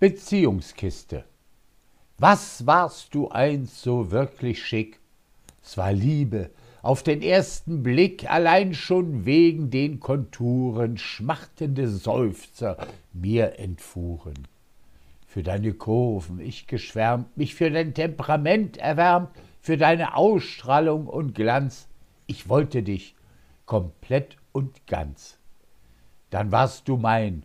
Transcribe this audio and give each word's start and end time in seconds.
Beziehungskiste. 0.00 1.24
Was 2.18 2.66
warst 2.66 3.16
du 3.16 3.30
einst 3.30 3.82
so 3.82 4.12
wirklich 4.12 4.64
schick? 4.64 5.00
Es 5.60 5.76
war 5.76 5.92
Liebe, 5.92 6.50
auf 6.82 7.02
den 7.02 7.20
ersten 7.20 7.82
Blick, 7.82 8.30
allein 8.30 8.74
schon 8.74 9.24
wegen 9.24 9.70
den 9.70 9.98
Konturen 9.98 10.98
schmachtende 10.98 11.88
Seufzer 11.88 12.76
mir 13.12 13.58
entfuhren. 13.58 14.46
Für 15.26 15.42
deine 15.42 15.72
Kurven 15.72 16.38
ich 16.38 16.68
geschwärmt, 16.68 17.36
mich 17.36 17.56
für 17.56 17.68
dein 17.68 17.92
Temperament 17.92 18.76
erwärmt, 18.76 19.30
für 19.60 19.76
deine 19.76 20.14
Ausstrahlung 20.14 21.08
und 21.08 21.34
Glanz. 21.34 21.88
Ich 22.28 22.48
wollte 22.48 22.84
dich 22.84 23.16
komplett 23.66 24.36
und 24.52 24.86
ganz. 24.86 25.38
Dann 26.30 26.52
warst 26.52 26.86
du 26.86 26.96
mein, 26.96 27.42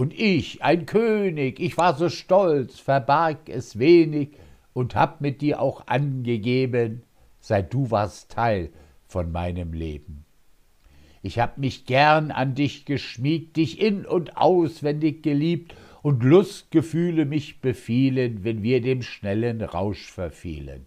und 0.00 0.18
ich, 0.18 0.62
ein 0.62 0.86
König, 0.86 1.60
ich 1.60 1.76
war 1.76 1.94
so 1.94 2.08
stolz, 2.08 2.78
verbarg 2.78 3.50
es 3.50 3.78
wenig 3.78 4.30
und 4.72 4.94
hab 4.94 5.20
mit 5.20 5.42
dir 5.42 5.60
auch 5.60 5.88
angegeben, 5.88 7.02
seit 7.38 7.74
du 7.74 7.90
warst 7.90 8.30
Teil 8.30 8.70
von 9.06 9.30
meinem 9.30 9.74
Leben. 9.74 10.24
Ich 11.20 11.38
hab 11.38 11.58
mich 11.58 11.84
gern 11.84 12.30
an 12.30 12.54
dich 12.54 12.86
geschmiegt, 12.86 13.58
dich 13.58 13.78
in 13.78 14.06
und 14.06 14.38
auswendig 14.38 15.22
geliebt, 15.22 15.74
und 16.00 16.22
Lustgefühle 16.22 17.26
mich 17.26 17.60
befielen, 17.60 18.42
wenn 18.42 18.62
wir 18.62 18.80
dem 18.80 19.02
schnellen 19.02 19.60
Rausch 19.60 20.10
verfielen. 20.10 20.86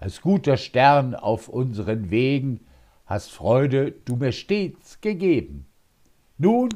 Als 0.00 0.20
guter 0.20 0.56
Stern 0.56 1.14
auf 1.14 1.48
unseren 1.48 2.10
Wegen 2.10 2.58
hast 3.06 3.30
Freude 3.30 3.92
du 4.04 4.16
mir 4.16 4.32
stets 4.32 5.00
gegeben. 5.00 5.66
Nun 6.38 6.70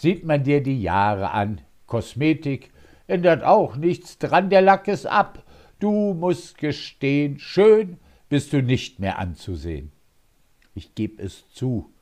Sieht 0.00 0.24
man 0.24 0.44
dir 0.44 0.62
die 0.62 0.80
Jahre 0.80 1.32
an, 1.32 1.60
Kosmetik 1.84 2.70
ändert 3.06 3.44
auch 3.44 3.76
nichts 3.76 4.16
dran, 4.16 4.48
der 4.48 4.62
Lack 4.62 4.88
ist 4.88 5.04
ab. 5.04 5.44
Du 5.78 6.14
musst 6.14 6.56
gestehen, 6.56 7.38
schön 7.38 7.98
bist 8.30 8.54
du 8.54 8.62
nicht 8.62 8.98
mehr 8.98 9.18
anzusehen. 9.18 9.92
Ich 10.74 10.94
geb 10.94 11.20
es 11.20 11.50
zu, 11.50 11.92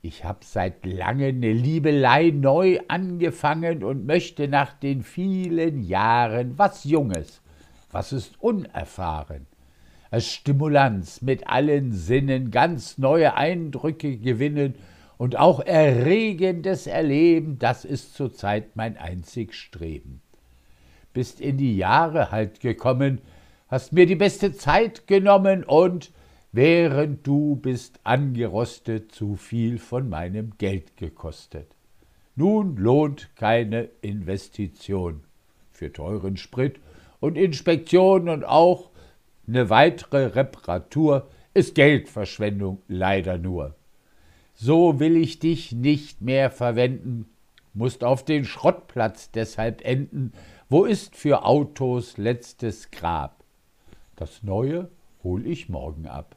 ich 0.00 0.24
hab 0.24 0.42
seit 0.42 0.86
lange 0.86 1.34
ne 1.34 1.52
Liebelei 1.52 2.30
neu 2.30 2.78
angefangen 2.88 3.84
und 3.84 4.06
möchte 4.06 4.48
nach 4.48 4.72
den 4.72 5.02
vielen 5.02 5.82
Jahren 5.82 6.56
was 6.56 6.84
Junges, 6.84 7.42
was 7.90 8.14
ist 8.14 8.40
unerfahren. 8.40 9.46
Als 10.10 10.32
Stimulanz 10.32 11.20
mit 11.20 11.46
allen 11.46 11.92
Sinnen 11.92 12.50
ganz 12.50 12.96
neue 12.96 13.34
Eindrücke 13.34 14.16
gewinnen 14.16 14.76
und 15.16 15.36
auch 15.36 15.60
erregendes 15.60 16.86
Erleben, 16.86 17.58
das 17.58 17.84
ist 17.84 18.14
zurzeit 18.14 18.76
mein 18.76 18.96
einzig 18.96 19.54
Streben. 19.54 20.20
Bist 21.12 21.40
in 21.40 21.56
die 21.58 21.76
Jahre 21.76 22.30
halt 22.30 22.60
gekommen, 22.60 23.20
hast 23.68 23.92
mir 23.92 24.06
die 24.06 24.16
beste 24.16 24.52
Zeit 24.52 25.06
genommen 25.06 25.64
und 25.64 26.12
während 26.52 27.26
du 27.26 27.56
bist 27.56 28.00
angerostet, 28.04 29.12
zu 29.12 29.36
viel 29.36 29.78
von 29.78 30.08
meinem 30.08 30.52
Geld 30.58 30.96
gekostet. 30.96 31.68
Nun 32.36 32.76
lohnt 32.76 33.30
keine 33.36 33.90
Investition 34.02 35.22
für 35.70 35.92
teuren 35.92 36.36
Sprit 36.36 36.80
und 37.20 37.36
Inspektion 37.36 38.28
und 38.28 38.44
auch 38.44 38.90
eine 39.46 39.70
weitere 39.70 40.26
Reparatur 40.26 41.28
ist 41.52 41.76
Geldverschwendung 41.76 42.82
leider 42.88 43.38
nur 43.38 43.76
so 44.54 45.00
will 45.00 45.16
ich 45.16 45.38
dich 45.38 45.72
nicht 45.72 46.20
mehr 46.20 46.50
verwenden, 46.50 47.26
musst 47.74 48.04
auf 48.04 48.24
den 48.24 48.44
Schrottplatz 48.44 49.30
deshalb 49.30 49.84
enden, 49.84 50.32
wo 50.68 50.84
ist 50.84 51.16
für 51.16 51.44
Autos 51.44 52.16
letztes 52.16 52.90
Grab? 52.90 53.44
Das 54.16 54.42
Neue 54.42 54.88
hol 55.22 55.46
ich 55.46 55.68
morgen 55.68 56.06
ab. 56.06 56.36